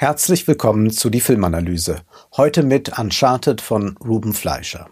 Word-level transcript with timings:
Herzlich 0.00 0.48
willkommen 0.48 0.90
zu 0.90 1.10
die 1.10 1.20
Filmanalyse. 1.20 2.00
Heute 2.34 2.62
mit 2.62 2.98
Uncharted 2.98 3.60
von 3.60 3.98
Ruben 3.98 4.32
Fleischer. 4.32 4.88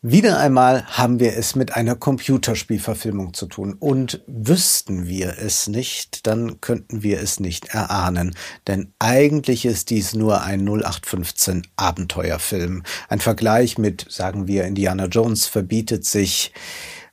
Wieder 0.00 0.38
einmal 0.38 0.86
haben 0.86 1.20
wir 1.20 1.36
es 1.36 1.54
mit 1.54 1.76
einer 1.76 1.94
Computerspielverfilmung 1.94 3.34
zu 3.34 3.44
tun 3.44 3.76
und 3.78 4.22
wüssten 4.26 5.06
wir 5.08 5.36
es 5.38 5.68
nicht, 5.68 6.26
dann 6.26 6.58
könnten 6.62 7.02
wir 7.02 7.20
es 7.20 7.38
nicht 7.38 7.74
erahnen, 7.74 8.34
denn 8.66 8.94
eigentlich 8.98 9.66
ist 9.66 9.90
dies 9.90 10.14
nur 10.14 10.40
ein 10.40 10.66
0815 10.66 11.66
Abenteuerfilm. 11.76 12.84
Ein 13.10 13.20
Vergleich 13.20 13.76
mit, 13.76 14.06
sagen 14.08 14.46
wir, 14.46 14.64
Indiana 14.64 15.04
Jones 15.04 15.44
verbietet 15.44 16.06
sich. 16.06 16.54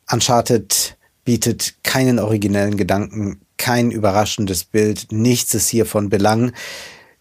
Uncharted 0.09 0.95
bietet 1.25 1.83
keinen 1.83 2.19
originellen 2.19 2.77
Gedanken, 2.77 3.41
kein 3.57 3.91
überraschendes 3.91 4.63
Bild, 4.63 5.11
nichts 5.11 5.53
ist 5.53 5.69
hier 5.69 5.85
von 5.85 6.09
Belang. 6.09 6.51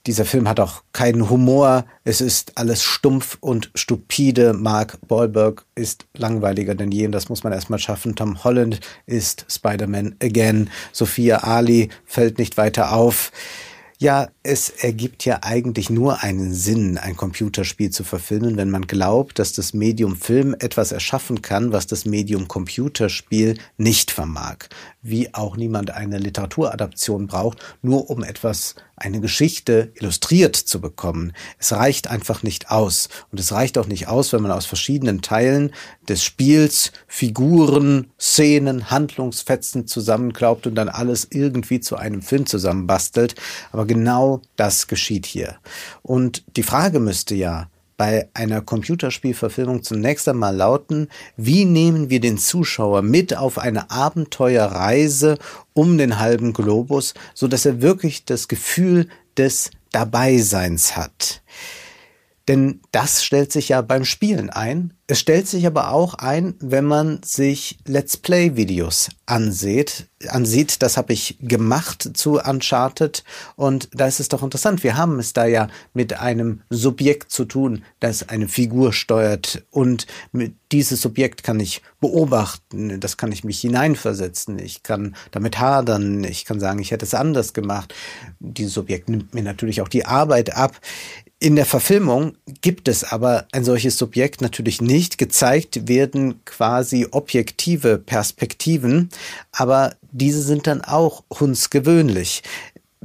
Dieser 0.07 0.27
Film 0.27 0.49
hat 0.49 0.61
auch 0.61 0.83
keinen 0.93 1.31
Humor. 1.31 1.87
Es 2.05 2.21
ist 2.21 2.59
alles 2.59 2.83
stumpf 2.83 3.39
und 3.41 3.71
stupide. 3.75 4.53
Mark 4.53 4.99
Wahlberg 5.09 5.65
ist 5.75 6.05
langweiliger 6.13 6.75
denn 6.75 6.93
je. 6.93 7.07
Und 7.07 7.13
das 7.13 7.31
muss 7.31 7.43
man 7.43 7.55
erstmal 7.55 7.79
schaffen. 7.79 8.15
Tom 8.15 8.45
Holland 8.45 8.81
ist 9.07 9.47
Spider-Man 9.49 10.17
again. 10.23 10.69
Sophia 10.93 11.39
Ali 11.39 11.89
fällt 12.05 12.39
nicht 12.39 12.59
weiter 12.59 12.93
auf. 12.93 13.33
Ja, 13.99 14.29
es 14.43 14.71
ergibt 14.71 15.25
ja 15.25 15.39
eigentlich 15.43 15.89
nur 15.89 16.25
einen 16.25 16.53
Sinn, 16.53 16.99
ein 16.99 17.17
Computerspiel 17.17 17.91
zu 17.91 18.03
verfilmen, 18.03 18.57
wenn 18.57 18.69
man 18.69 18.89
glaubt, 18.89 19.39
dass 19.39 19.53
das 19.53 19.73
Medium 19.73 20.17
Film 20.17 20.57
etwas 20.59 20.91
erschaffen 20.91 21.43
kann, 21.43 21.73
was 21.73 21.87
das 21.87 22.05
Medium 22.05 22.49
Computerspiel 22.49 23.57
nicht 23.77 24.11
vermag. 24.11 24.57
Wie 25.01 25.33
auch 25.33 25.57
niemand 25.57 25.93
eine 25.93 26.19
Literaturadaption 26.19 27.29
braucht, 27.29 27.59
nur 27.83 28.11
um 28.11 28.25
etwas, 28.25 28.75
eine 28.97 29.21
Geschichte 29.21 29.93
illustriert 29.95 30.55
zu 30.57 30.81
bekommen. 30.81 31.33
Es 31.59 31.73
reicht 31.73 32.09
einfach 32.09 32.43
nicht 32.43 32.71
aus. 32.71 33.09
Und 33.33 33.41
es 33.41 33.53
reicht 33.53 33.77
auch 33.77 33.87
nicht 33.87 34.09
aus, 34.09 34.33
wenn 34.33 34.43
man 34.43 34.53
aus 34.53 34.67
verschiedenen 34.67 35.21
Teilen 35.21 35.73
des 36.09 36.23
Spiels 36.23 36.93
Figuren, 37.07 38.13
Szenen, 38.21 38.91
Handlungsfetzen 38.91 39.87
zusammenklaubt 39.87 40.67
und 40.67 40.75
dann 40.77 40.89
alles 40.89 41.27
irgendwie 41.31 41.81
zu 41.81 41.97
einem 41.97 42.23
Film 42.23 42.47
zusammenbastelt. 42.47 43.35
Aber 43.73 43.84
genau 43.85 44.43
das 44.57 44.87
geschieht 44.87 45.27
hier. 45.27 45.57
Und 46.03 46.45
die 46.57 46.63
Frage 46.63 47.01
müsste 47.01 47.35
ja 47.35 47.69
bei 47.97 48.29
einer 48.35 48.61
Computerspielverfilmung 48.61 49.83
zunächst 49.83 50.29
einmal 50.29 50.55
lauten, 50.55 51.09
wie 51.37 51.65
nehmen 51.65 52.11
wir 52.11 52.21
den 52.21 52.39
Zuschauer 52.39 53.03
mit 53.03 53.37
auf 53.37 53.59
eine 53.59 53.91
Abenteuerreise 53.91 55.39
um 55.75 55.97
den 55.97 56.19
halben 56.19 56.53
Globus, 56.53 57.15
so 57.35 57.47
dass 57.47 57.67
er 57.67 57.83
wirklich 57.83 58.25
das 58.25 58.49
Gefühl 58.49 59.09
des 59.37 59.71
Dabeiseins 59.93 60.97
hat. 60.97 61.43
Denn 62.49 62.81
das 62.93 63.25
stellt 63.25 63.53
sich 63.53 63.71
ja 63.71 63.81
beim 63.81 64.05
Spielen 64.05 64.51
ein. 64.51 64.93
Es 65.07 65.21
stellt 65.21 65.47
sich 65.47 65.67
aber 65.67 65.91
auch 65.91 66.15
ein, 66.15 66.55
wenn 66.61 66.85
man 66.85 67.23
sich 67.23 67.79
Let's 67.87 68.17
Play 68.17 68.57
Videos 68.57 69.11
ansieht. 69.27 70.09
ansieht. 70.29 70.83
Das 70.83 70.97
habe 70.97 71.13
ich 71.13 71.37
gemacht 71.41 72.11
zu 72.15 72.41
Uncharted 72.41 73.25
und 73.57 73.89
da 73.93 74.07
ist 74.07 74.21
es 74.21 74.29
doch 74.29 74.43
interessant. 74.43 74.83
Wir 74.83 74.97
haben 74.97 75.19
es 75.19 75.35
da 75.35 75.45
ja 75.45 75.69
mit 75.93 76.19
einem 76.21 76.63
Subjekt 76.71 77.31
zu 77.31 77.45
tun, 77.45 77.83
das 78.01 78.29
eine 78.29 78.49
Figur 78.49 78.95
steuert 78.95 79.65
und 79.71 80.07
mit 80.33 80.55
dieses 80.73 81.03
Subjekt 81.03 81.43
kann 81.43 81.61
ich 81.61 81.83
beobachten, 82.01 82.99
das 82.99 83.17
kann 83.17 83.31
ich 83.31 83.45
mich 83.45 83.61
hineinversetzen, 83.61 84.59
ich 84.59 84.83
kann 84.83 85.15
damit 85.31 85.61
hadern, 85.61 86.25
ich 86.25 86.45
kann 86.45 86.61
sagen, 86.61 86.79
ich 86.79 86.91
hätte 86.91 87.05
es 87.05 87.15
anders 87.15 87.53
gemacht. 87.53 87.95
Dieses 88.41 88.75
Subjekt 88.75 89.09
nimmt 89.09 89.35
mir 89.35 89.43
natürlich 89.43 89.83
auch 89.83 89.89
die 89.89 90.07
Arbeit 90.07 90.57
ab. 90.57 90.81
In 91.45 91.57
der 91.57 91.67
Verfilmung 91.67 92.39
gibt 92.63 92.89
es 92.89 93.05
aber 93.05 93.47
ein 93.53 93.65
solches 93.65 93.99
Subjekt 93.99 94.41
natürlich 94.41 94.81
nicht. 94.81 95.19
Gezeigt 95.19 95.87
werden 95.87 96.43
quasi 96.47 97.09
objektive 97.11 97.99
Perspektiven, 97.99 99.11
aber 99.53 99.95
diese 100.11 100.41
sind 100.41 100.67
dann 100.67 100.81
auch 100.81 101.23
hundsgewöhnlich 101.39 102.43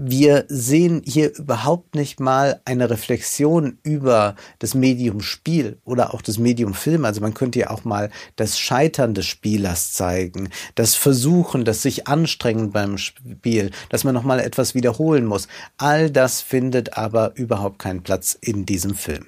wir 0.02 0.46
sehen 0.48 1.02
hier 1.06 1.36
überhaupt 1.36 1.94
nicht 1.94 2.22
mal 2.22 2.62
eine 2.64 2.90
Reflexion 2.90 3.80
über 3.84 4.36
das 4.60 4.74
Medium 4.74 5.20
Spiel 5.20 5.78
oder 5.84 6.14
auch 6.14 6.22
das 6.22 6.38
Medium 6.38 6.74
Film. 6.74 7.04
Also 7.04 7.20
man 7.20 7.34
könnte 7.34 7.60
ja 7.60 7.70
auch 7.70 7.84
mal 7.84 8.10
das 8.38 8.58
Scheitern 8.58 9.14
des 9.14 9.26
Spielers 9.26 9.92
zeigen, 9.92 10.52
das 10.76 10.96
Versuchen, 10.96 11.66
das 11.66 11.82
sich 11.82 12.08
anstrengen 12.08 12.72
beim 12.72 12.98
Spiel, 12.98 13.72
dass 13.90 14.06
man 14.06 14.14
nochmal 14.14 14.40
etwas 14.40 14.74
wiederholen 14.74 15.26
muss. 15.26 15.50
All 15.76 16.10
das 16.10 16.40
findet 16.40 16.98
aber 16.98 17.36
überhaupt 17.36 17.80
keinen 17.80 18.02
Platz 18.02 18.38
in 18.40 18.66
diesem 18.66 18.96
Film. 18.96 19.26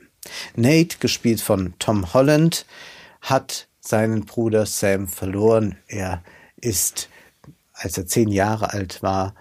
Nate, 0.56 1.00
gespielt 1.00 1.42
von 1.42 1.74
Tom 1.80 2.14
Holland, 2.14 2.66
hat 3.20 3.68
seinen 3.82 4.24
Bruder 4.24 4.66
Sam 4.66 5.10
verloren. 5.10 5.76
Er 5.88 6.24
ist, 6.56 7.10
als 7.74 7.98
er 7.98 8.08
zehn 8.08 8.30
Jahre 8.30 8.72
alt 8.72 9.04
war, 9.04 9.36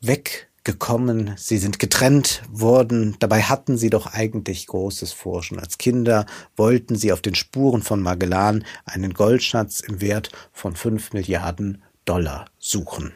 weg 0.00 0.48
gekommen, 0.64 1.32
sie 1.36 1.56
sind 1.56 1.78
getrennt 1.78 2.42
worden, 2.50 3.16
dabei 3.20 3.42
hatten 3.42 3.78
sie 3.78 3.88
doch 3.88 4.06
eigentlich 4.06 4.66
Großes 4.66 5.12
vor. 5.12 5.42
Schon 5.42 5.58
als 5.58 5.78
Kinder 5.78 6.26
wollten 6.56 6.94
sie 6.94 7.12
auf 7.12 7.22
den 7.22 7.34
Spuren 7.34 7.82
von 7.82 8.02
Magellan 8.02 8.64
einen 8.84 9.14
Goldschatz 9.14 9.80
im 9.80 10.00
Wert 10.00 10.30
von 10.52 10.76
fünf 10.76 11.14
Milliarden 11.14 11.82
Dollar 12.04 12.46
suchen. 12.58 13.14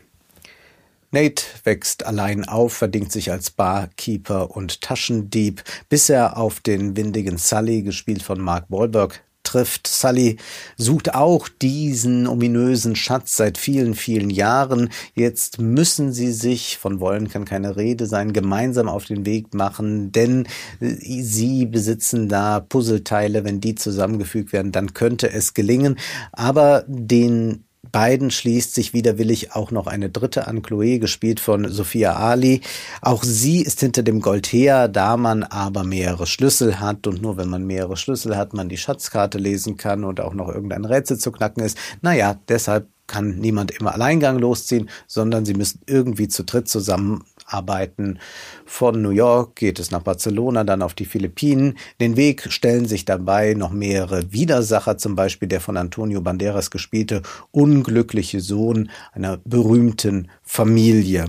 Nate 1.11 1.45
wächst 1.65 2.07
allein 2.07 2.47
auf, 2.49 2.73
verdingt 2.73 3.13
sich 3.13 3.31
als 3.31 3.51
Barkeeper 3.51 4.57
und 4.57 4.81
Taschendieb, 4.81 5.63
bis 5.91 6.09
er 6.09 6.39
auf 6.39 6.61
den 6.61 6.97
windigen 6.97 7.37
Sully, 7.37 7.83
gespielt 7.83 8.23
von 8.23 8.41
Mark 8.41 8.65
Wahlberg, 8.71 9.23
trifft. 9.53 9.87
Sully 9.87 10.39
sucht 10.77 11.15
auch 11.15 11.49
diesen 11.49 12.27
ominösen 12.27 12.97
Schatz 12.97 13.37
seit 13.37 13.59
vielen, 13.59 13.95
vielen 13.95 14.31
Jahren. 14.31 14.91
Jetzt 15.15 15.61
müssen 15.61 16.13
sie 16.13 16.33
sich, 16.33 16.79
von 16.79 17.01
wollen 17.01 17.29
kann 17.29 17.45
keine 17.45 17.77
Rede 17.77 18.07
sein, 18.07 18.33
gemeinsam 18.33 18.89
auf 18.89 19.05
den 19.05 19.27
Weg 19.27 19.55
machen, 19.55 20.13
denn 20.13 20.47
sie 20.81 21.67
besitzen 21.67 22.29
da 22.29 22.61
Puzzleteile. 22.61 23.45
Wenn 23.45 23.61
die 23.61 23.75
zusammengefügt 23.75 24.53
werden, 24.53 24.73
dann 24.73 24.95
könnte 24.95 25.31
es 25.31 25.55
gelingen. 25.55 25.99
Aber 26.33 26.85
den 26.87 27.65
beiden 27.91 28.31
schließt 28.31 28.75
sich 28.75 28.95
widerwillig 28.95 29.55
auch 29.55 29.71
noch 29.71 29.87
eine 29.87 30.09
dritte 30.09 30.47
an, 30.47 30.63
Chloe, 30.63 30.99
gespielt 30.99 31.41
von 31.41 31.69
Sophia 31.69 32.15
Ali. 32.15 32.61
Auch 33.01 33.25
sie 33.25 33.61
ist 33.61 33.81
hinter 33.81 34.03
dem 34.03 34.21
Gold 34.21 34.47
her, 34.47 34.89
da 34.89 35.17
man 35.17 35.43
aber 35.43 35.83
mehrere 35.83 36.27
Schlüssel 36.27 36.79
hat 36.79 37.07
und 37.07 37.21
nur 37.21 37.37
wenn 37.37 37.49
man 37.49 37.67
mehrere 37.67 37.97
Schlüssel 37.97 38.37
hat, 38.37 38.55
man 38.55 38.69
die 38.69 38.77
Schatzkarte 38.77 39.39
lesen 39.39 39.77
kann 39.77 40.05
und 40.05 40.21
auch 40.21 40.35
noch 40.35 40.49
irgendein 40.49 40.85
Rätsel 40.85 41.19
zu 41.19 41.33
knacken 41.33 41.65
ist. 41.65 41.77
Naja, 42.01 42.39
deshalb 42.49 42.89
kann 43.13 43.37
niemand 43.37 43.73
immer 43.73 43.93
Alleingang 43.93 44.39
losziehen, 44.39 44.89
sondern 45.07 45.45
sie 45.45 45.53
müssen 45.53 45.83
irgendwie 45.87 46.29
zu 46.29 46.45
dritt 46.45 46.67
zusammen 46.67 47.25
arbeiten. 47.45 48.19
Von 48.65 49.03
New 49.03 49.11
York 49.11 49.57
geht 49.57 49.79
es 49.79 49.91
nach 49.91 50.01
Barcelona, 50.01 50.65
dann 50.65 50.81
auf 50.81 50.95
die 50.95 51.05
Philippinen. 51.05 51.77
Den 52.01 52.17
Weg 52.17 52.51
stellen 52.51 52.87
sich 52.87 53.05
dabei 53.05 53.53
noch 53.53 53.71
mehrere 53.71 54.33
Widersacher, 54.33 54.97
zum 54.97 55.15
Beispiel 55.15 55.47
der 55.47 55.61
von 55.61 55.77
Antonio 55.77 56.23
Banderas 56.23 56.71
gespielte 56.71 57.21
unglückliche 57.51 58.41
Sohn 58.41 58.89
einer 59.13 59.37
berühmten 59.45 60.29
Familie. 60.43 61.27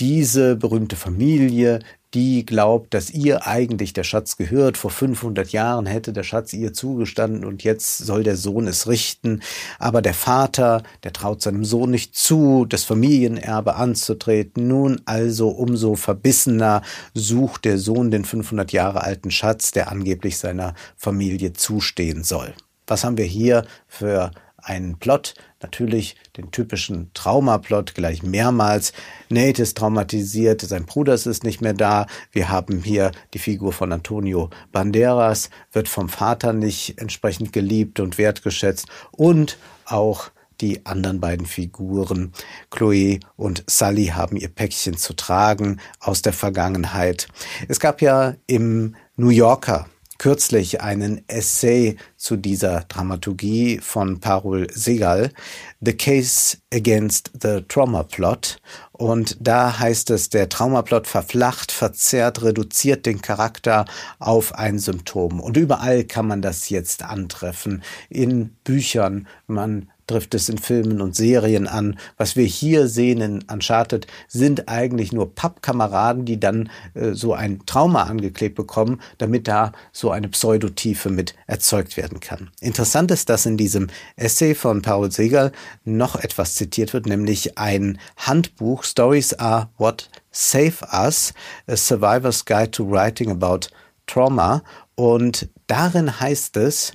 Diese 0.00 0.56
berühmte 0.56 0.96
Familie 0.96 1.80
die 2.14 2.44
glaubt, 2.44 2.92
dass 2.94 3.10
ihr 3.10 3.46
eigentlich 3.46 3.92
der 3.92 4.04
Schatz 4.04 4.36
gehört. 4.36 4.76
Vor 4.76 4.90
500 4.90 5.50
Jahren 5.50 5.86
hätte 5.86 6.12
der 6.12 6.22
Schatz 6.22 6.52
ihr 6.52 6.72
zugestanden 6.72 7.44
und 7.44 7.62
jetzt 7.62 7.98
soll 7.98 8.22
der 8.24 8.36
Sohn 8.36 8.66
es 8.66 8.88
richten. 8.88 9.42
Aber 9.78 10.02
der 10.02 10.14
Vater, 10.14 10.82
der 11.04 11.12
traut 11.12 11.42
seinem 11.42 11.64
Sohn 11.64 11.90
nicht 11.90 12.16
zu, 12.16 12.66
das 12.68 12.84
Familienerbe 12.84 13.76
anzutreten. 13.76 14.66
Nun 14.66 15.00
also 15.04 15.48
umso 15.48 15.94
verbissener 15.94 16.82
sucht 17.14 17.64
der 17.64 17.78
Sohn 17.78 18.10
den 18.10 18.24
500 18.24 18.72
Jahre 18.72 19.02
alten 19.02 19.30
Schatz, 19.30 19.70
der 19.70 19.90
angeblich 19.90 20.38
seiner 20.38 20.74
Familie 20.96 21.52
zustehen 21.52 22.24
soll. 22.24 22.54
Was 22.86 23.04
haben 23.04 23.18
wir 23.18 23.24
hier 23.24 23.64
für 23.86 24.32
einen 24.70 24.98
Plot, 24.98 25.34
natürlich 25.60 26.14
den 26.36 26.52
typischen 26.52 27.10
Traumaplot 27.12 27.96
gleich 27.96 28.22
mehrmals. 28.22 28.92
Nate 29.28 29.62
ist 29.62 29.76
traumatisiert, 29.76 30.60
sein 30.60 30.86
Bruder 30.86 31.14
ist 31.14 31.42
nicht 31.42 31.60
mehr 31.60 31.74
da. 31.74 32.06
Wir 32.30 32.48
haben 32.48 32.80
hier 32.82 33.10
die 33.34 33.40
Figur 33.40 33.72
von 33.72 33.92
Antonio 33.92 34.48
Banderas, 34.70 35.50
wird 35.72 35.88
vom 35.88 36.08
Vater 36.08 36.52
nicht 36.52 37.00
entsprechend 37.00 37.52
geliebt 37.52 37.98
und 37.98 38.16
wertgeschätzt 38.16 38.86
und 39.10 39.58
auch 39.86 40.30
die 40.60 40.86
anderen 40.86 41.20
beiden 41.20 41.46
Figuren, 41.46 42.32
Chloe 42.70 43.18
und 43.36 43.64
Sally, 43.66 44.08
haben 44.08 44.36
ihr 44.36 44.48
Päckchen 44.48 44.96
zu 44.96 45.14
tragen 45.14 45.80
aus 45.98 46.22
der 46.22 46.34
Vergangenheit. 46.34 47.26
Es 47.66 47.80
gab 47.80 48.02
ja 48.02 48.34
im 48.46 48.94
New 49.16 49.30
Yorker 49.30 49.88
kürzlich 50.20 50.82
einen 50.82 51.26
Essay 51.28 51.96
zu 52.18 52.36
dieser 52.36 52.82
Dramaturgie 52.82 53.78
von 53.78 54.20
Parul 54.20 54.66
Segal, 54.70 55.32
The 55.80 55.94
Case 55.94 56.58
Against 56.70 57.30
the 57.40 57.62
Trauma 57.66 58.02
Plot. 58.02 58.60
Und 58.92 59.38
da 59.40 59.78
heißt 59.78 60.10
es, 60.10 60.28
der 60.28 60.50
Traumaplot 60.50 61.06
verflacht, 61.06 61.72
verzerrt, 61.72 62.42
reduziert 62.42 63.06
den 63.06 63.22
Charakter 63.22 63.86
auf 64.18 64.54
ein 64.54 64.78
Symptom. 64.78 65.40
Und 65.40 65.56
überall 65.56 66.04
kann 66.04 66.26
man 66.26 66.42
das 66.42 66.68
jetzt 66.68 67.02
antreffen. 67.02 67.82
In 68.10 68.50
Büchern, 68.62 69.26
man 69.46 69.88
trifft 70.10 70.34
es 70.34 70.48
in 70.48 70.58
Filmen 70.58 71.00
und 71.00 71.14
Serien 71.14 71.68
an. 71.68 71.96
Was 72.16 72.34
wir 72.34 72.44
hier 72.44 72.88
sehen 72.88 73.20
in 73.20 73.44
Uncharted 73.50 74.08
sind 74.26 74.68
eigentlich 74.68 75.12
nur 75.12 75.34
Pappkameraden, 75.34 76.24
die 76.24 76.40
dann 76.40 76.68
äh, 76.94 77.12
so 77.12 77.32
ein 77.32 77.60
Trauma 77.64 78.04
angeklebt 78.04 78.56
bekommen, 78.56 79.00
damit 79.18 79.46
da 79.46 79.70
so 79.92 80.10
eine 80.10 80.28
Pseudotiefe 80.28 81.10
mit 81.10 81.34
erzeugt 81.46 81.96
werden 81.96 82.18
kann. 82.18 82.50
Interessant 82.60 83.12
ist, 83.12 83.28
dass 83.28 83.46
in 83.46 83.56
diesem 83.56 83.86
Essay 84.16 84.56
von 84.56 84.82
Paul 84.82 85.12
Segal 85.12 85.52
noch 85.84 86.16
etwas 86.16 86.56
zitiert 86.56 86.92
wird, 86.92 87.06
nämlich 87.06 87.56
ein 87.56 87.98
Handbuch 88.16 88.82
Stories 88.82 89.34
are 89.34 89.68
what 89.78 90.08
save 90.32 90.84
us, 90.92 91.32
a 91.68 91.76
survivor's 91.76 92.44
guide 92.44 92.72
to 92.72 92.84
writing 92.84 93.30
about 93.30 93.68
trauma. 94.10 94.62
Und 94.94 95.48
darin 95.66 96.20
heißt 96.20 96.56
es, 96.56 96.92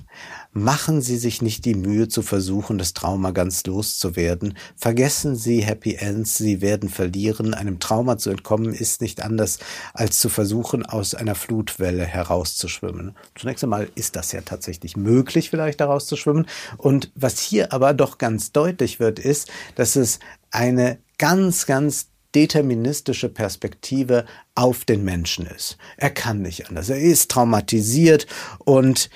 Machen 0.58 1.02
Sie 1.02 1.18
sich 1.18 1.42
nicht 1.42 1.66
die 1.66 1.74
Mühe 1.74 2.08
zu 2.08 2.22
versuchen, 2.22 2.78
das 2.78 2.94
Trauma 2.94 3.32
ganz 3.32 3.66
loszuwerden. 3.66 4.56
Vergessen 4.74 5.36
Sie 5.36 5.60
Happy 5.60 5.96
Ends, 5.96 6.38
Sie 6.38 6.62
werden 6.62 6.88
verlieren. 6.88 7.52
Einem 7.52 7.78
Trauma 7.78 8.16
zu 8.16 8.30
entkommen 8.30 8.72
ist 8.72 9.02
nicht 9.02 9.20
anders, 9.20 9.58
als 9.92 10.18
zu 10.18 10.30
versuchen, 10.30 10.86
aus 10.86 11.14
einer 11.14 11.34
Flutwelle 11.34 12.06
herauszuschwimmen. 12.06 13.14
Zunächst 13.34 13.64
einmal 13.64 13.90
ist 13.96 14.16
das 14.16 14.32
ja 14.32 14.40
tatsächlich 14.40 14.96
möglich, 14.96 15.50
vielleicht 15.50 15.80
herauszuschwimmen. 15.80 16.46
Und 16.78 17.12
was 17.14 17.38
hier 17.38 17.74
aber 17.74 17.92
doch 17.92 18.16
ganz 18.16 18.50
deutlich 18.50 18.98
wird, 18.98 19.18
ist, 19.18 19.50
dass 19.74 19.94
es 19.94 20.20
eine 20.50 20.96
ganz, 21.18 21.66
ganz 21.66 22.06
deterministische 22.36 23.30
Perspektive 23.30 24.26
auf 24.54 24.84
den 24.84 25.02
Menschen 25.04 25.46
ist. 25.46 25.78
Er 25.96 26.10
kann 26.10 26.42
nicht 26.42 26.68
anders. 26.68 26.90
Er 26.90 27.00
ist 27.00 27.30
traumatisiert 27.30 28.26
und 28.58 29.08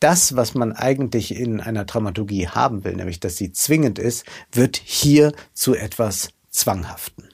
das, 0.00 0.36
was 0.36 0.52
man 0.54 0.72
eigentlich 0.72 1.34
in 1.34 1.62
einer 1.62 1.86
Dramaturgie 1.86 2.48
haben 2.48 2.84
will, 2.84 2.94
nämlich 2.94 3.20
dass 3.20 3.36
sie 3.38 3.52
zwingend 3.52 3.98
ist, 3.98 4.26
wird 4.52 4.76
hier 4.76 5.32
zu 5.54 5.74
etwas 5.74 6.28
Zwanghaften. 6.50 7.30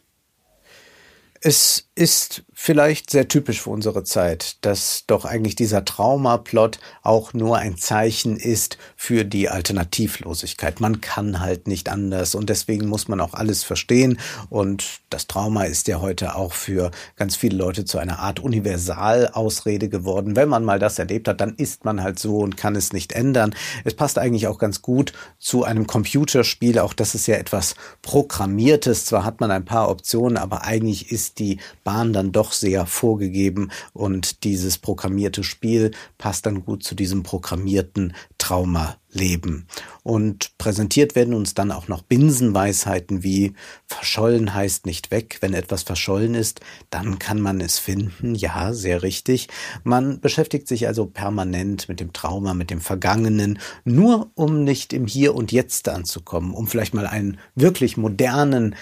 Es 1.41 1.88
ist 1.99 2.45
vielleicht 2.53 3.11
sehr 3.11 3.27
typisch 3.27 3.63
für 3.63 3.71
unsere 3.71 4.05
Zeit, 4.05 4.57
dass 4.65 5.05
doch 5.07 5.25
eigentlich 5.25 5.57
dieser 5.57 5.85
Traumaplot 5.85 6.79
auch 7.03 7.33
nur 7.33 7.57
ein 7.59 7.77
Zeichen 7.77 8.37
ist 8.37 8.79
für 8.97 9.25
die 9.25 9.49
Alternativlosigkeit. 9.49 10.81
Man 10.81 11.01
kann 11.01 11.41
halt 11.41 11.67
nicht 11.67 11.89
anders 11.89 12.37
und 12.37 12.51
deswegen 12.51 12.87
muss 12.87 13.09
man 13.09 13.21
auch 13.21 13.35
alles 13.35 13.65
verstehen. 13.65 14.19
Und 14.49 15.01
das 15.11 15.27
Trauma 15.27 15.65
ist 15.65 15.89
ja 15.89 16.01
heute 16.01 16.37
auch 16.37 16.53
für 16.53 16.93
ganz 17.17 17.35
viele 17.35 17.57
Leute 17.57 17.85
zu 17.85 17.99
einer 17.99 18.21
Art 18.21 18.39
Universalausrede 18.39 19.89
geworden. 19.89 20.37
Wenn 20.37 20.49
man 20.49 20.65
mal 20.65 20.79
das 20.79 20.99
erlebt 20.99 21.27
hat, 21.27 21.41
dann 21.41 21.55
ist 21.57 21.85
man 21.85 22.03
halt 22.03 22.19
so 22.19 22.39
und 22.39 22.57
kann 22.57 22.77
es 22.77 22.93
nicht 22.93 23.13
ändern. 23.13 23.55
Es 23.85 23.95
passt 23.95 24.19
eigentlich 24.19 24.47
auch 24.47 24.59
ganz 24.59 24.83
gut 24.83 25.13
zu 25.39 25.65
einem 25.65 25.87
Computerspiel. 25.87 26.79
Auch 26.79 26.93
das 26.93 27.17
ist 27.17 27.27
ja 27.27 27.37
etwas 27.37 27.75
Programmiertes. 28.03 29.05
Zwar 29.05 29.25
hat 29.25 29.41
man 29.41 29.51
ein 29.51 29.65
paar 29.65 29.89
Optionen, 29.89 30.37
aber 30.37 30.63
eigentlich 30.63 31.11
ist 31.11 31.39
die 31.39 31.59
Bahn 31.89 32.13
dann 32.13 32.33
doch 32.33 32.53
sehr 32.53 32.85
vorgegeben 32.85 33.71
und 33.95 34.45
dieses 34.45 34.77
programmierte 34.77 35.43
Spiel 35.43 35.93
passt 36.19 36.45
dann 36.45 36.63
gut 36.63 36.83
zu 36.83 36.95
diesem 36.95 37.23
programmierten 37.23 38.13
Traumaleben. 38.37 39.67
Und 40.03 40.59
präsentiert 40.59 41.15
werden 41.15 41.33
uns 41.33 41.55
dann 41.55 41.73
auch 41.73 41.89
noch 41.89 42.03
Binsenweisheiten 42.03 43.23
wie 43.23 43.55
verschollen 43.87 44.53
heißt 44.53 44.85
nicht 44.85 45.11
weg. 45.11 45.39
Wenn 45.41 45.55
etwas 45.55 45.83
verschollen 45.83 46.35
ist, 46.35 46.61
dann 46.91 47.19
kann 47.19 47.41
man 47.41 47.63
es 47.63 47.79
finden. 47.79 48.35
Ja, 48.35 48.75
sehr 48.75 49.03
richtig. 49.03 49.49
Man 49.83 50.21
beschäftigt 50.21 50.69
sich 50.69 50.89
also 50.89 51.07
permanent 51.07 51.89
mit 51.89 52.01
dem 52.01 52.13
Trauma, 52.13 52.53
mit 52.53 52.69
dem 52.69 52.83
Vergangenen, 52.83 53.61
nur 53.87 54.31
um 54.35 54.63
nicht 54.63 54.93
im 54.93 55.07
Hier 55.07 55.35
und 55.35 55.53
Jetzt 55.53 55.89
anzukommen, 55.89 56.53
um 56.53 56.67
vielleicht 56.67 56.93
mal 56.93 57.07
einen 57.07 57.39
wirklich 57.55 57.97
modernen, 57.97 58.77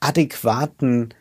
adäquaten 0.00 1.12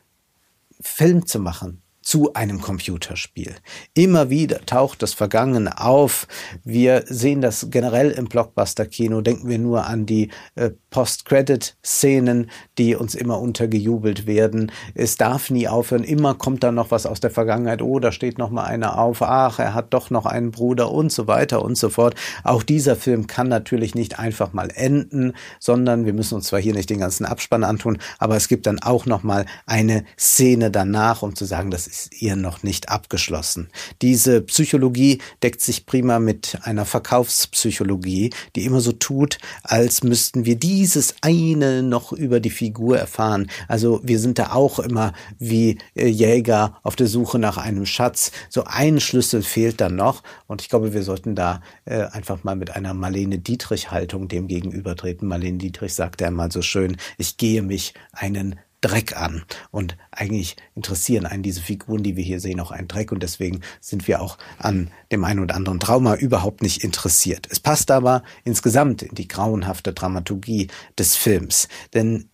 Film 0.82 1.26
zu 1.26 1.40
machen 1.40 1.82
zu 2.02 2.34
einem 2.34 2.62
Computerspiel. 2.62 3.56
Immer 3.94 4.30
wieder 4.30 4.66
taucht 4.66 5.02
das 5.02 5.14
Vergangene 5.14 5.80
auf. 5.80 6.28
Wir 6.64 7.04
sehen 7.08 7.42
das 7.42 7.68
generell 7.70 8.12
im 8.12 8.26
Blockbuster-Kino. 8.26 9.22
Denken 9.22 9.48
wir 9.48 9.60
nur 9.60 9.86
an 9.86 10.06
die 10.06 10.30
äh, 10.56 10.72
Post-Credit-Szenen, 10.92 12.52
die 12.78 12.96
uns 12.96 13.16
immer 13.16 13.40
untergejubelt 13.40 14.28
werden. 14.28 14.72
Es 14.94 15.16
darf 15.16 15.50
nie 15.50 15.68
aufhören. 15.68 16.04
Immer 16.04 16.36
kommt 16.36 16.64
da 16.64 16.72
noch 16.72 16.92
was 16.92 17.06
aus 17.06 17.22
der 17.22 17.32
Vergangenheit. 17.32 17.82
Oh, 17.82 18.00
da 18.00 18.12
steht 18.12 18.38
noch 18.38 18.52
mal 18.52 18.66
einer 18.66 19.00
auf. 19.00 19.22
Ach, 19.22 19.58
er 19.58 19.74
hat 19.74 19.94
doch 19.94 20.10
noch 20.10 20.26
einen 20.26 20.52
Bruder 20.52 20.92
und 20.92 21.12
so 21.12 21.28
weiter 21.28 21.64
und 21.64 21.78
so 21.78 21.90
fort. 21.90 22.16
Auch 22.44 22.62
dieser 22.62 22.96
Film 22.96 23.26
kann 23.26 23.48
natürlich 23.48 23.96
nicht 23.96 24.20
einfach 24.20 24.54
mal 24.54 24.70
enden, 24.70 25.34
sondern 25.60 26.06
wir 26.06 26.14
müssen 26.14 26.36
uns 26.36 26.48
zwar 26.48 26.60
hier 26.60 26.74
nicht 26.74 26.90
den 26.90 27.00
ganzen 27.00 27.26
Abspann 27.26 27.64
antun, 27.64 27.98
aber 28.20 28.36
es 28.36 28.50
gibt 28.50 28.68
dann 28.68 28.80
auch 28.80 29.06
noch 29.06 29.24
mal 29.24 29.46
eine 29.66 30.04
Szene 30.20 30.72
danach, 30.72 31.22
um 31.22 31.36
zu 31.36 31.46
sagen, 31.46 31.72
das 31.72 31.88
ist 31.88 32.22
ihr 32.22 32.36
noch 32.36 32.64
nicht 32.64 32.90
abgeschlossen. 32.90 33.70
Diese 34.02 34.42
Psychologie 34.42 35.22
deckt 35.42 35.62
sich 35.62 35.86
prima 35.86 36.20
mit 36.20 36.60
einer 36.64 36.86
Verkaufspsychologie, 36.86 38.32
die 38.58 38.66
immer 38.66 38.82
so 38.82 38.92
tut, 38.92 39.38
als 39.64 40.04
müssten 40.04 40.46
wir 40.46 40.58
dieses 40.82 41.14
eine 41.22 41.84
noch 41.84 42.12
über 42.12 42.40
die 42.40 42.50
Figur 42.50 42.98
erfahren. 42.98 43.52
Also 43.68 44.02
wir 44.04 44.18
sind 44.18 44.40
da 44.40 44.54
auch 44.54 44.80
immer 44.80 45.14
wie 45.38 45.78
äh, 45.94 46.08
Jäger 46.08 46.80
auf 46.82 46.96
der 46.96 47.06
Suche 47.06 47.38
nach 47.38 47.58
einem 47.58 47.86
Schatz. 47.86 48.32
So 48.50 48.64
ein 48.66 49.00
Schlüssel 49.00 49.44
fehlt 49.44 49.80
dann 49.80 49.96
noch 49.96 50.24
und 50.48 50.64
ich 50.64 50.70
glaube, 50.70 50.92
wir 50.96 51.04
sollten 51.04 51.36
da 51.36 51.62
äh, 51.86 52.06
einfach 52.06 52.44
mal 52.44 52.56
mit 52.56 52.76
einer 52.76 52.96
Marlene 52.96 53.38
Dietrich 53.38 53.92
Haltung 53.92 54.28
dem 54.28 54.48
gegenübertreten. 54.48 55.28
Marlene 55.28 55.60
Dietrich 55.60 55.94
sagte 55.94 56.26
einmal 56.26 56.52
so 56.52 56.64
schön, 56.64 56.98
ich 57.20 57.38
gehe 57.38 57.62
mich 57.62 57.94
einen 58.12 58.56
Dreck 58.82 59.16
an. 59.16 59.44
Und 59.70 59.96
eigentlich 60.12 60.58
interessieren 60.76 61.26
einen 61.26 61.44
diese 61.44 61.62
Figuren, 61.62 62.04
die 62.04 62.16
wir 62.16 62.24
hier 62.24 62.40
sehen, 62.40 62.60
auch 62.60 62.72
einen 62.72 62.88
Dreck. 62.88 63.12
Und 63.12 63.24
deswegen 63.24 63.62
sind 63.80 64.08
wir 64.08 64.22
auch 64.22 64.38
an 64.58 64.92
dem 65.12 65.24
einen 65.24 65.40
oder 65.40 65.56
anderen 65.56 65.80
Trauma 65.80 66.16
überhaupt 66.16 66.62
nicht 66.62 66.84
interessiert. 66.84 67.48
Es 67.50 67.60
passt 67.60 67.92
aber 67.92 68.24
insgesamt 68.44 69.04
in 69.04 69.16
die 69.16 69.28
grauenhafte 69.28 69.94
Dramaturgie 69.94 70.68
des 70.98 71.16
Films. 71.16 71.68
Denn 71.94 72.30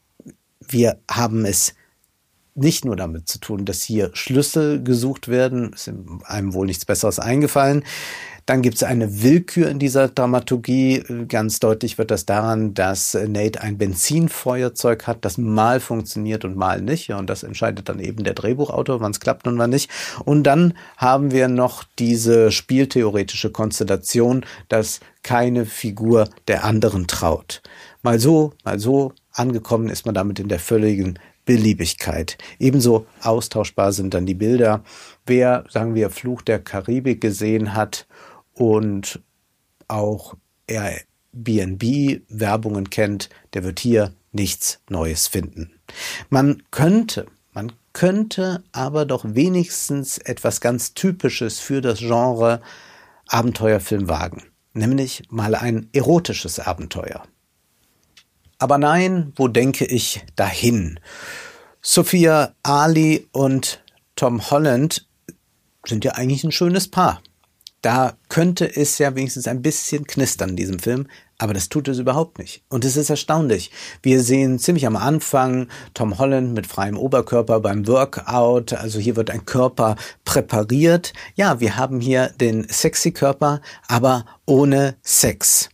wir 0.59 0.99
haben 1.09 1.45
es 1.45 1.75
nicht 2.55 2.85
nur 2.85 2.95
damit 2.95 3.27
zu 3.27 3.39
tun, 3.39 3.65
dass 3.65 3.83
hier 3.83 4.09
Schlüssel 4.13 4.83
gesucht 4.83 5.27
werden, 5.27 5.73
ist 5.73 5.91
einem 6.23 6.53
wohl 6.53 6.65
nichts 6.65 6.85
Besseres 6.85 7.19
eingefallen. 7.19 7.83
Dann 8.47 8.61
gibt 8.61 8.77
es 8.77 8.83
eine 8.83 9.21
Willkür 9.23 9.69
in 9.69 9.77
dieser 9.77 10.07
Dramaturgie. 10.07 11.03
Ganz 11.27 11.59
deutlich 11.59 11.97
wird 11.97 12.11
das 12.11 12.25
daran, 12.25 12.73
dass 12.73 13.13
Nate 13.13 13.59
ein 13.59 13.77
Benzinfeuerzeug 13.77 15.05
hat, 15.05 15.25
das 15.25 15.37
mal 15.37 15.81
funktioniert 15.81 16.45
und 16.45 16.55
mal 16.55 16.81
nicht. 16.81 17.11
und 17.11 17.29
das 17.29 17.43
entscheidet 17.43 17.89
dann 17.89 17.99
eben 17.99 18.23
der 18.23 18.35
Drehbuchautor, 18.35 19.01
wann 19.01 19.11
es 19.11 19.19
klappt 19.19 19.47
und 19.47 19.57
wann 19.57 19.71
nicht. 19.71 19.91
Und 20.23 20.43
dann 20.43 20.75
haben 20.95 21.31
wir 21.31 21.49
noch 21.49 21.83
diese 21.99 22.49
spieltheoretische 22.49 23.51
Konstellation, 23.51 24.45
dass 24.69 25.01
keine 25.23 25.65
Figur 25.65 26.29
der 26.47 26.63
anderen 26.63 27.05
traut. 27.05 27.61
Mal 28.01 28.17
so, 28.17 28.53
mal 28.63 28.79
so, 28.79 29.11
angekommen 29.33 29.89
ist 29.89 30.05
man 30.05 30.15
damit 30.15 30.39
in 30.39 30.47
der 30.47 30.59
völligen 30.59 31.19
Beliebigkeit. 31.43 32.37
Ebenso 32.59 33.07
austauschbar 33.21 33.91
sind 33.91 34.13
dann 34.13 34.25
die 34.25 34.35
Bilder. 34.35 34.83
Wer, 35.25 35.65
sagen 35.69 35.95
wir, 35.95 36.11
Fluch 36.11 36.41
der 36.43 36.59
Karibik 36.59 37.19
gesehen 37.19 37.73
hat 37.73 38.07
und 38.57 39.21
auch 39.87 40.35
Airbnb-Werbungen 40.67 42.89
kennt, 42.89 43.29
der 43.53 43.63
wird 43.63 43.79
hier 43.79 44.13
nichts 44.31 44.79
Neues 44.89 45.27
finden. 45.27 45.79
Man 46.29 46.63
könnte, 46.71 47.27
man 47.53 47.71
könnte 47.93 48.63
aber 48.71 49.05
doch 49.05 49.23
wenigstens 49.25 50.17
etwas 50.17 50.59
ganz 50.61 50.93
Typisches 50.93 51.59
für 51.59 51.81
das 51.81 51.99
Genre 51.99 52.61
Abenteuerfilm 53.27 54.07
wagen, 54.07 54.43
nämlich 54.73 55.23
mal 55.29 55.55
ein 55.55 55.89
erotisches 55.93 56.59
Abenteuer. 56.59 57.23
Aber 58.59 58.77
nein, 58.77 59.33
wo 59.35 59.47
denke 59.47 59.85
ich 59.85 60.25
dahin? 60.35 60.99
Sophia 61.81 62.53
Ali 62.63 63.27
und 63.31 63.83
Tom 64.15 64.49
Holland 64.49 65.07
sind 65.85 66.03
ja 66.03 66.13
eigentlich 66.13 66.43
ein 66.43 66.51
schönes 66.51 66.89
Paar 66.89 67.21
da 67.87 68.17
könnte 68.27 68.65
es 68.75 68.97
ja 68.97 69.15
wenigstens 69.15 69.47
ein 69.47 69.61
bisschen 69.61 70.05
knistern 70.05 70.49
in 70.49 70.55
diesem 70.57 70.79
Film. 70.79 71.07
Aber 71.37 71.53
das 71.53 71.69
tut 71.69 71.87
es 71.87 71.99
überhaupt 71.99 72.37
nicht. 72.37 72.61
Und 72.67 72.83
es 72.83 72.97
ist 72.97 73.09
erstaunlich. 73.09 73.71
Wir 74.03 74.21
sehen 74.21 74.59
ziemlich 74.59 74.85
am 74.85 74.97
Anfang 74.97 75.69
Tom 75.93 76.19
Holland 76.19 76.53
mit 76.53 76.67
freiem 76.67 76.97
Oberkörper 76.97 77.61
beim 77.61 77.87
Workout. 77.87 78.73
Also 78.73 78.99
hier 78.99 79.15
wird 79.15 79.31
ein 79.31 79.45
Körper 79.45 79.95
präpariert. 80.25 81.13
Ja, 81.35 81.61
wir 81.61 81.77
haben 81.77 82.01
hier 82.01 82.33
den 82.41 82.67
sexy 82.67 83.11
Körper, 83.11 83.61
aber 83.87 84.25
ohne 84.45 84.95
Sex. 85.01 85.69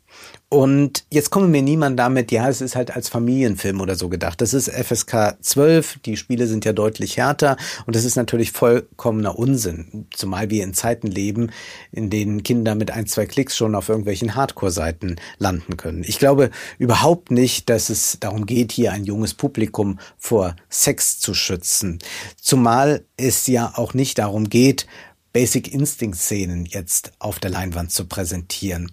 Und 0.54 1.06
jetzt 1.10 1.32
komme 1.32 1.48
mir 1.48 1.64
niemand 1.64 1.98
damit, 1.98 2.32
ja, 2.32 2.48
es 2.48 2.62
ist 2.62 2.76
halt 2.76 2.96
als 2.96 3.10
Familienfilm 3.10 3.82
oder 3.82 3.96
so 3.96 4.08
gedacht. 4.08 4.40
Das 4.40 4.54
ist 4.54 4.70
FSK 4.70 5.36
12, 5.42 5.98
die 6.06 6.16
Spiele 6.16 6.46
sind 6.46 6.64
ja 6.64 6.74
deutlich 6.74 7.18
härter 7.18 7.58
und 7.88 7.96
das 7.96 8.06
ist 8.06 8.18
natürlich 8.18 8.52
vollkommener 8.52 9.40
Unsinn, 9.40 10.06
zumal 10.14 10.52
wir 10.52 10.64
in 10.64 10.76
Zeiten 10.76 11.08
leben, 11.08 11.50
in 11.92 12.12
denen 12.12 12.44
Kinder 12.44 12.76
mit 12.76 12.92
ein, 12.92 13.08
zwei 13.08 13.26
Klicks 13.26 13.58
schon 13.58 13.74
auf 13.74 13.90
irgendwelchen 13.90 14.36
Hardcore-Seiten 14.36 15.16
landen 15.40 15.76
können. 15.76 16.04
Ich 16.06 16.20
glaube 16.20 16.52
überhaupt 16.78 17.32
nicht, 17.32 17.68
dass 17.72 17.90
es 17.90 18.18
darum 18.20 18.46
geht, 18.46 18.72
hier 18.72 18.92
ein 18.92 19.06
junges 19.06 19.34
Publikum 19.34 19.98
vor 20.20 20.56
Sex 20.70 21.20
zu 21.20 21.34
schützen. 21.34 21.98
Zumal 22.40 23.06
es 23.18 23.48
ja 23.48 23.74
auch 23.76 23.96
nicht 23.96 24.20
darum 24.20 24.50
geht, 24.50 24.86
Basic 25.32 25.74
Instinct 25.74 26.20
Szenen 26.20 26.68
jetzt 26.68 27.14
auf 27.18 27.40
der 27.40 27.50
Leinwand 27.50 27.90
zu 27.92 28.06
präsentieren. 28.06 28.92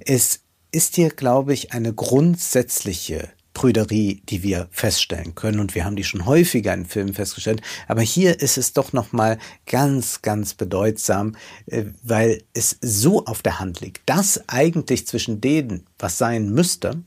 Es 0.00 0.40
ist 0.72 0.96
hier, 0.96 1.10
glaube 1.10 1.52
ich, 1.52 1.72
eine 1.72 1.92
grundsätzliche 1.92 3.28
Prüderie, 3.54 4.22
die 4.28 4.42
wir 4.42 4.68
feststellen 4.70 5.34
können. 5.34 5.60
Und 5.60 5.74
wir 5.74 5.84
haben 5.84 5.96
die 5.96 6.04
schon 6.04 6.26
häufiger 6.26 6.72
in 6.72 6.86
Filmen 6.86 7.14
festgestellt. 7.14 7.60
Aber 7.86 8.00
hier 8.00 8.40
ist 8.40 8.56
es 8.56 8.72
doch 8.72 8.92
nochmal 8.92 9.38
ganz, 9.66 10.22
ganz 10.22 10.54
bedeutsam, 10.54 11.36
äh, 11.66 11.84
weil 12.02 12.42
es 12.54 12.78
so 12.80 13.24
auf 13.26 13.42
der 13.42 13.60
Hand 13.60 13.80
liegt, 13.80 14.08
dass 14.08 14.48
eigentlich 14.48 15.06
zwischen 15.06 15.40
denen 15.40 15.86
was 15.98 16.18
sein 16.18 16.50
müsste, 16.50 17.02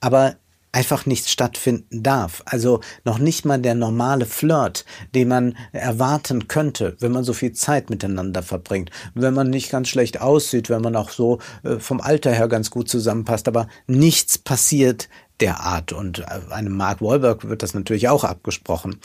aber 0.00 0.36
einfach 0.72 1.06
nicht 1.06 1.28
stattfinden 1.28 2.02
darf. 2.02 2.42
Also 2.44 2.80
noch 3.04 3.18
nicht 3.18 3.44
mal 3.44 3.60
der 3.60 3.74
normale 3.74 4.26
Flirt, 4.26 4.84
den 5.14 5.28
man 5.28 5.56
erwarten 5.72 6.48
könnte, 6.48 6.96
wenn 7.00 7.12
man 7.12 7.24
so 7.24 7.32
viel 7.32 7.52
Zeit 7.52 7.90
miteinander 7.90 8.42
verbringt, 8.42 8.90
wenn 9.14 9.34
man 9.34 9.50
nicht 9.50 9.70
ganz 9.70 9.88
schlecht 9.88 10.20
aussieht, 10.20 10.68
wenn 10.68 10.82
man 10.82 10.96
auch 10.96 11.10
so 11.10 11.38
äh, 11.62 11.78
vom 11.78 12.00
Alter 12.00 12.32
her 12.32 12.48
ganz 12.48 12.70
gut 12.70 12.88
zusammenpasst, 12.88 13.48
aber 13.48 13.68
nichts 13.86 14.38
passiert 14.38 15.08
derart 15.40 15.92
und 15.92 16.20
äh, 16.20 16.24
einem 16.50 16.76
Mark 16.76 17.00
Wahlberg 17.00 17.48
wird 17.48 17.62
das 17.62 17.74
natürlich 17.74 18.08
auch 18.08 18.24
abgesprochen. 18.24 19.00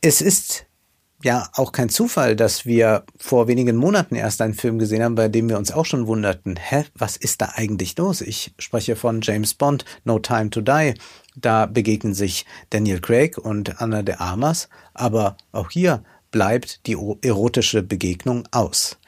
Es 0.00 0.20
ist 0.20 0.66
ja 1.24 1.48
auch 1.54 1.72
kein 1.72 1.88
Zufall, 1.88 2.36
dass 2.36 2.66
wir 2.66 3.04
vor 3.18 3.48
wenigen 3.48 3.76
Monaten 3.76 4.14
erst 4.14 4.40
einen 4.40 4.54
Film 4.54 4.78
gesehen 4.78 5.02
haben, 5.02 5.14
bei 5.14 5.28
dem 5.28 5.48
wir 5.48 5.58
uns 5.58 5.72
auch 5.72 5.86
schon 5.86 6.06
wunderten, 6.06 6.56
hä, 6.56 6.84
was 6.94 7.16
ist 7.16 7.40
da 7.40 7.52
eigentlich 7.54 7.96
los? 7.98 8.20
Ich 8.20 8.54
spreche 8.58 8.96
von 8.96 9.20
James 9.22 9.54
Bond, 9.54 9.84
No 10.04 10.18
Time 10.18 10.50
to 10.50 10.60
Die. 10.60 10.94
Da 11.34 11.66
begegnen 11.66 12.14
sich 12.14 12.46
Daniel 12.70 13.00
Craig 13.00 13.38
und 13.38 13.80
Anna 13.80 14.02
de 14.02 14.16
Armas, 14.16 14.68
aber 14.94 15.36
auch 15.52 15.70
hier 15.70 16.02
bleibt 16.30 16.86
die 16.86 16.96
erotische 17.22 17.82
Begegnung 17.82 18.44
aus. 18.50 18.98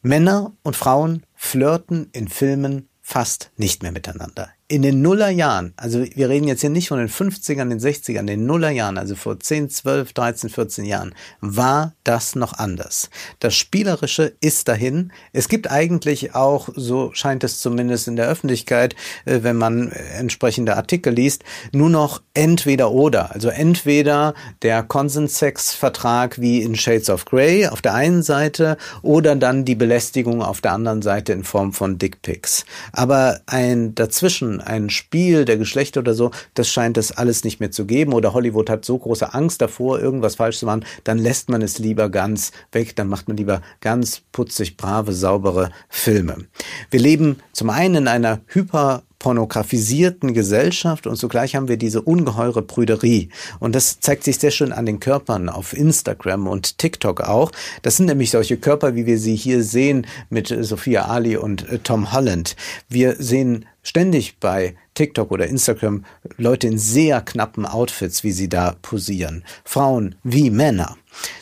Männer 0.00 0.52
und 0.62 0.76
Frauen 0.76 1.24
flirten 1.34 2.08
in 2.12 2.28
Filmen 2.28 2.88
fast 3.00 3.50
nicht 3.56 3.82
mehr 3.82 3.92
miteinander 3.92 4.50
in 4.72 4.80
den 4.80 5.02
Nullerjahren, 5.02 5.74
also 5.76 6.02
wir 6.14 6.30
reden 6.30 6.48
jetzt 6.48 6.62
hier 6.62 6.70
nicht 6.70 6.88
von 6.88 6.96
den 6.96 7.10
50ern, 7.10 7.68
den 7.68 7.78
60ern, 7.78 8.24
den 8.24 8.46
Nullerjahren, 8.46 8.96
also 8.96 9.14
vor 9.16 9.38
10, 9.38 9.68
12, 9.68 10.14
13, 10.14 10.48
14 10.48 10.86
Jahren, 10.86 11.14
war 11.42 11.92
das 12.04 12.36
noch 12.36 12.54
anders. 12.54 13.10
Das 13.38 13.54
Spielerische 13.54 14.32
ist 14.40 14.68
dahin. 14.68 15.12
Es 15.34 15.50
gibt 15.50 15.70
eigentlich 15.70 16.34
auch, 16.34 16.70
so 16.74 17.10
scheint 17.12 17.44
es 17.44 17.60
zumindest 17.60 18.08
in 18.08 18.16
der 18.16 18.26
Öffentlichkeit, 18.28 18.96
äh, 19.26 19.40
wenn 19.42 19.56
man 19.56 19.92
entsprechende 20.16 20.74
Artikel 20.74 21.12
liest, 21.12 21.44
nur 21.72 21.90
noch 21.90 22.22
entweder 22.32 22.92
oder. 22.92 23.34
Also 23.34 23.50
entweder 23.50 24.32
der 24.62 24.82
Consent-Sex-Vertrag 24.82 26.40
wie 26.40 26.62
in 26.62 26.76
Shades 26.76 27.10
of 27.10 27.26
Grey 27.26 27.66
auf 27.66 27.82
der 27.82 27.92
einen 27.92 28.22
Seite 28.22 28.78
oder 29.02 29.36
dann 29.36 29.66
die 29.66 29.74
Belästigung 29.74 30.40
auf 30.40 30.62
der 30.62 30.72
anderen 30.72 31.02
Seite 31.02 31.34
in 31.34 31.44
Form 31.44 31.74
von 31.74 31.98
Dickpics. 31.98 32.64
Aber 32.92 33.40
ein 33.44 33.94
dazwischen 33.94 34.61
ein 34.66 34.90
Spiel 34.90 35.44
der 35.44 35.56
Geschlechter 35.56 36.00
oder 36.00 36.14
so, 36.14 36.30
das 36.54 36.68
scheint 36.68 36.96
es 36.96 37.12
alles 37.12 37.44
nicht 37.44 37.60
mehr 37.60 37.70
zu 37.70 37.86
geben. 37.86 38.12
Oder 38.12 38.34
Hollywood 38.34 38.70
hat 38.70 38.84
so 38.84 38.98
große 38.98 39.34
Angst 39.34 39.60
davor, 39.60 40.00
irgendwas 40.00 40.36
falsch 40.36 40.58
zu 40.58 40.66
machen, 40.66 40.84
dann 41.04 41.18
lässt 41.18 41.48
man 41.48 41.62
es 41.62 41.78
lieber 41.78 42.08
ganz 42.08 42.52
weg, 42.72 42.96
dann 42.96 43.08
macht 43.08 43.28
man 43.28 43.36
lieber 43.36 43.62
ganz 43.80 44.22
putzig, 44.32 44.76
brave, 44.76 45.12
saubere 45.12 45.70
Filme. 45.88 46.46
Wir 46.90 47.00
leben 47.00 47.36
zum 47.52 47.70
einen 47.70 47.94
in 47.94 48.08
einer 48.08 48.40
hyper 48.46 49.02
pornografisierten 49.22 50.34
Gesellschaft 50.34 51.06
und 51.06 51.14
zugleich 51.16 51.54
haben 51.54 51.68
wir 51.68 51.76
diese 51.76 52.02
ungeheure 52.02 52.60
Prüderie. 52.60 53.28
Und 53.60 53.76
das 53.76 54.00
zeigt 54.00 54.24
sich 54.24 54.38
sehr 54.38 54.50
schön 54.50 54.72
an 54.72 54.84
den 54.84 54.98
Körpern 54.98 55.48
auf 55.48 55.74
Instagram 55.74 56.48
und 56.48 56.78
TikTok 56.78 57.20
auch. 57.20 57.52
Das 57.82 57.96
sind 57.96 58.06
nämlich 58.06 58.32
solche 58.32 58.56
Körper, 58.56 58.96
wie 58.96 59.06
wir 59.06 59.18
sie 59.18 59.36
hier 59.36 59.62
sehen 59.62 60.08
mit 60.28 60.48
Sophia 60.48 61.04
Ali 61.04 61.36
und 61.36 61.68
äh, 61.68 61.78
Tom 61.78 62.12
Holland. 62.12 62.56
Wir 62.88 63.14
sehen 63.16 63.64
ständig 63.82 64.38
bei 64.38 64.76
TikTok 64.94 65.30
oder 65.30 65.46
Instagram 65.46 66.04
Leute 66.36 66.66
in 66.66 66.78
sehr 66.78 67.20
knappen 67.20 67.66
Outfits, 67.66 68.24
wie 68.24 68.32
sie 68.32 68.48
da 68.48 68.76
posieren. 68.82 69.44
Frauen 69.64 70.14
wie 70.22 70.50
Männer. 70.50 70.96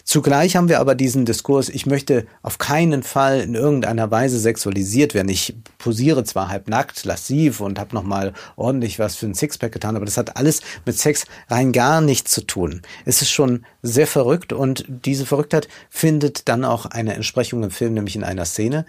Zugleich 0.05 0.57
haben 0.57 0.69
wir 0.69 0.81
aber 0.81 0.95
diesen 0.95 1.25
Diskurs, 1.25 1.69
ich 1.69 1.87
möchte 1.87 2.27
auf 2.43 2.59
keinen 2.59 3.03
Fall 3.03 3.41
in 3.41 3.55
irgendeiner 3.55 4.11
Weise 4.11 4.39
sexualisiert 4.39 5.15
werden. 5.15 5.29
Ich 5.29 5.55
posiere 5.79 6.25
zwar 6.25 6.49
halb 6.49 6.69
nackt, 6.69 7.05
lassiv 7.05 7.61
und 7.61 7.79
habe 7.79 7.95
nochmal 7.95 8.33
ordentlich 8.57 8.99
was 8.99 9.17
für 9.17 9.27
ein 9.27 9.35
Sixpack 9.35 9.73
getan, 9.73 9.97
aber 9.97 10.05
das 10.05 10.17
hat 10.17 10.37
alles 10.37 10.61
mit 10.85 10.99
Sex 10.99 11.27
rein 11.49 11.73
gar 11.73 12.01
nichts 12.01 12.33
zu 12.33 12.43
tun. 12.43 12.83
Es 13.05 13.23
ist 13.23 13.31
schon 13.31 13.65
sehr 13.83 14.07
verrückt 14.07 14.53
und 14.53 14.85
diese 14.89 15.27
Verrücktheit 15.27 15.69
findet 15.89 16.49
dann 16.49 16.65
auch 16.65 16.87
eine 16.87 17.15
Entsprechung 17.15 17.63
im 17.63 17.71
Film, 17.71 17.95
nämlich 17.95 18.17
in 18.17 18.25
einer 18.25 18.45
Szene. 18.45 18.87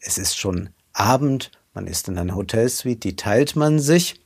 Es 0.00 0.16
ist 0.16 0.38
schon 0.38 0.70
Abend 0.92 1.50
man 1.74 1.86
ist 1.86 2.08
in 2.08 2.18
einer 2.18 2.36
Hotelsuite, 2.36 3.00
die 3.00 3.16
teilt 3.16 3.56
man 3.56 3.78
sich. 3.78 4.20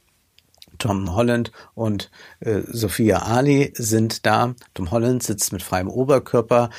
Tom 0.78 1.14
Holland 1.14 1.50
und 1.74 2.10
äh, 2.40 2.60
Sophia 2.66 3.22
Ali 3.22 3.72
sind 3.74 4.26
da. 4.26 4.54
Tom 4.74 4.90
Holland 4.90 5.22
sitzt 5.22 5.52
mit 5.52 5.62
freiem 5.62 5.88
Oberkörper 5.88 6.70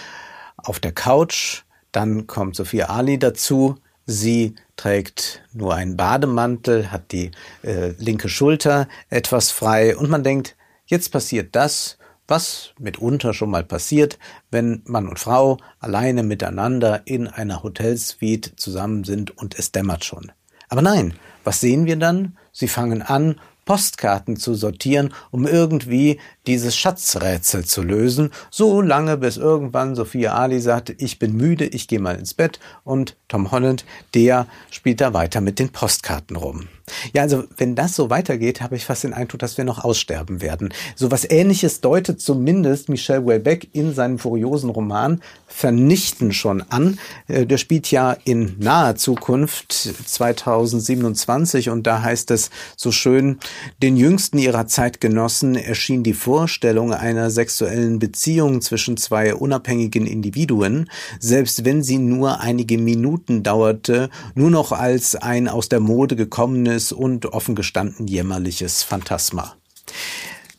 auf 0.58 0.80
der 0.80 0.94
Couch. 0.94 1.64
Dann 1.92 2.28
kommt 2.28 2.56
Sophia 2.56 2.88
Ali 2.88 3.20
dazu. 3.20 3.76
Sie 4.06 4.56
trägt 4.76 5.44
nur 5.54 5.76
einen 5.76 5.98
Bademantel, 5.98 6.92
hat 6.92 7.12
die 7.12 7.32
äh, 7.64 7.90
linke 7.98 8.30
Schulter 8.30 8.88
etwas 9.10 9.52
frei 9.52 9.96
und 9.96 10.10
man 10.10 10.24
denkt, 10.24 10.56
jetzt 10.86 11.12
passiert 11.12 11.56
das, 11.56 11.98
was 12.28 12.74
mitunter 12.80 13.34
schon 13.34 13.50
mal 13.50 13.64
passiert, 13.64 14.18
wenn 14.50 14.82
Mann 14.86 15.08
und 15.08 15.20
Frau 15.20 15.58
alleine 15.80 16.24
miteinander 16.24 17.02
in 17.06 17.28
einer 17.28 17.64
Hotelsuite 17.64 18.56
zusammen 18.56 19.04
sind 19.04 19.38
und 19.38 19.58
es 19.60 19.72
dämmert 19.72 20.06
schon. 20.06 20.32
Aber 20.70 20.82
nein, 20.82 21.14
was 21.44 21.60
sehen 21.60 21.86
wir 21.86 21.98
dann? 21.98 22.38
Sie 22.52 22.68
fangen 22.68 23.02
an, 23.02 23.36
Postkarten 23.66 24.36
zu 24.36 24.56
sortieren, 24.56 25.14
um 25.30 25.46
irgendwie 25.46 26.20
dieses 26.48 26.76
Schatzrätsel 26.76 27.66
zu 27.66 27.84
lösen, 27.84 28.32
so 28.50 28.82
lange 28.82 29.16
bis 29.16 29.38
irgendwann 29.38 29.94
Sophia 29.94 30.34
Ali 30.34 30.60
sagte, 30.60 30.96
ich 30.98 31.20
bin 31.20 31.38
müde, 31.38 31.66
ich 31.66 31.88
gehe 31.88 32.00
mal 32.00 32.16
ins 32.16 32.34
Bett 32.34 32.60
und 32.84 33.16
Tom 33.28 33.52
Holland, 33.52 33.86
der 34.16 34.48
spielt 34.72 35.02
da 35.02 35.14
weiter 35.14 35.40
mit 35.40 35.60
den 35.60 35.70
Postkarten 35.70 36.36
rum. 36.36 36.68
Ja, 37.14 37.24
also 37.24 37.44
wenn 37.58 37.76
das 37.76 37.96
so 37.96 38.10
weitergeht, 38.10 38.62
habe 38.62 38.76
ich 38.76 38.86
fast 38.86 39.04
den 39.04 39.14
Eindruck, 39.14 39.40
dass 39.40 39.58
wir 39.58 39.66
noch 39.66 39.84
aussterben 39.84 40.42
werden. 40.42 40.70
So 40.96 41.12
was 41.12 41.30
ähnliches 41.30 41.82
deutet 41.82 42.22
zumindest 42.22 42.90
Michel 42.90 43.20
Houellebecq 43.20 43.68
in 43.74 43.94
seinem 43.94 44.20
furiosen 44.20 44.70
Roman 44.70 45.22
Vernichten 45.48 46.32
schon 46.32 46.62
an. 46.70 47.00
Äh, 47.28 47.46
der 47.46 47.58
spielt 47.58 47.92
ja 47.92 48.16
in 48.24 48.56
naher 48.60 48.96
Zukunft 48.96 49.74
2027 49.74 51.70
und 51.70 51.88
da 51.88 52.02
heißt 52.02 52.32
es 52.32 52.50
so 52.78 52.92
schön, 52.92 53.40
den 53.82 53.98
jüngsten 53.98 54.38
ihrer 54.38 54.68
Zeitgenossen 54.68 55.56
erschien 55.56 56.04
die 56.04 56.14
Vorstellung 56.14 56.94
einer 56.94 57.32
sexuellen 57.32 58.00
Beziehung 58.00 58.62
zwischen 58.62 58.98
zwei 58.98 59.34
unabhängigen 59.34 60.06
Individuen, 60.06 60.90
selbst 61.20 61.66
wenn 61.66 61.84
sie 61.84 61.98
nur 61.98 62.42
einige 62.42 62.78
Minuten 62.78 63.44
dauerte, 63.44 64.10
nur 64.36 64.52
noch 64.52 64.72
als 64.72 65.16
ein 65.16 65.48
aus 65.48 65.70
der 65.70 65.80
Mode 65.80 66.16
gekommenes 66.16 66.79
schönes 66.80 66.92
und 66.92 67.26
offen 67.26 67.56
gestanden 67.56 68.08
jämmerliches 68.08 68.84
Phantasma. 68.84 69.56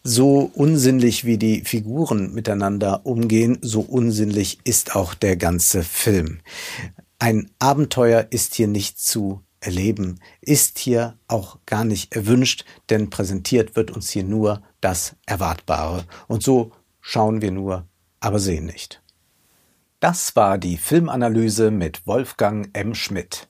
So 0.03 0.51
unsinnlich 0.55 1.25
wie 1.25 1.39
die 1.39 1.63
Figuren 1.65 2.33
miteinander 2.35 3.05
umgehen, 3.05 3.59
so 3.63 3.81
unsinnlich 3.81 4.59
ist 4.65 4.97
auch 4.97 5.15
der 5.15 5.37
ganze 5.37 5.83
Film. 5.83 6.41
Ein 7.19 7.51
Abenteuer 7.59 8.27
ist 8.31 8.55
hier 8.55 8.69
nicht 8.69 8.99
zu 8.99 9.41
erleben, 9.61 10.21
ist 10.41 10.79
hier 10.79 11.19
auch 11.29 11.59
gar 11.67 11.85
nicht 11.85 12.15
erwünscht, 12.15 12.65
denn 12.89 13.11
präsentiert 13.11 13.77
wird 13.77 13.91
uns 13.91 14.11
hier 14.11 14.25
nur 14.25 14.63
das 14.81 15.17
Erwartbare. 15.27 16.05
Und 16.29 16.43
so 16.43 16.73
schauen 17.01 17.43
wir 17.43 17.51
nur, 17.51 17.87
aber 18.21 18.39
sehen 18.39 18.67
nicht. 18.67 19.03
Das 20.01 20.35
war 20.35 20.57
die 20.57 20.79
Filmanalyse 20.79 21.71
mit 21.71 22.07
Wolfgang 22.07 22.71
M. 22.73 22.95
Schmidt. 22.95 23.50